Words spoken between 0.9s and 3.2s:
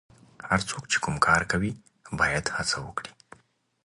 چې کوم کار کوي باید هڅه وکړي.